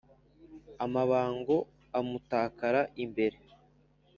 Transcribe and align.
amabango 0.85 1.57
amutakara 1.99 2.81
imbere 3.03 3.37